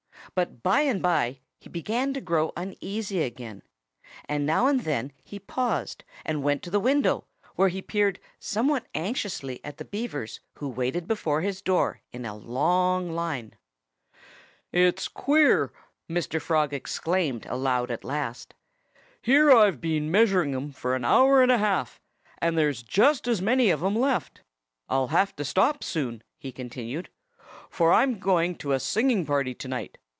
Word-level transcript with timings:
But 0.33 0.63
by 0.63 0.81
and 0.81 1.01
by 1.01 1.39
he 1.59 1.67
began 1.67 2.13
to 2.13 2.21
grow 2.21 2.53
uneasy 2.55 3.21
again. 3.21 3.63
And 4.29 4.45
now 4.45 4.65
and 4.67 4.79
then 4.79 5.11
he 5.25 5.39
paused 5.39 6.05
and 6.23 6.41
went 6.41 6.63
to 6.63 6.69
the 6.69 6.79
window, 6.79 7.25
where 7.55 7.67
he 7.67 7.81
peered 7.81 8.17
somewhat 8.39 8.85
anxiously 8.95 9.59
at 9.61 9.75
the 9.77 9.83
Beavers 9.83 10.39
who 10.53 10.69
waited 10.69 11.05
before 11.05 11.41
his 11.41 11.61
door 11.61 11.99
in 12.13 12.23
a 12.23 12.33
long 12.33 13.11
line. 13.11 13.55
"It's 14.71 15.09
queer!" 15.09 15.73
Mr. 16.09 16.41
Frog 16.41 16.71
exclaimed 16.71 17.45
aloud 17.47 17.91
at 17.91 18.05
last. 18.05 18.53
"Here 19.21 19.51
I've 19.51 19.81
been 19.81 20.09
measuring 20.09 20.55
'em 20.55 20.71
for 20.71 20.95
an 20.95 21.03
hour 21.03 21.43
and 21.43 21.51
a 21.51 21.57
half; 21.57 21.99
and 22.37 22.57
there's 22.57 22.83
just 22.83 23.27
as 23.27 23.41
many 23.41 23.69
of 23.69 23.83
'em 23.83 23.97
left.... 23.97 24.39
I'll 24.87 25.07
have 25.09 25.35
to 25.35 25.43
stop 25.43 25.83
soon," 25.83 26.23
he 26.39 26.53
continued, 26.53 27.09
"for 27.69 27.91
I'm 27.91 28.17
going 28.17 28.55
to 28.59 28.71
a 28.71 28.79
singing 28.79 29.25
party 29.25 29.53
to 29.55 29.67
night. 29.67 29.97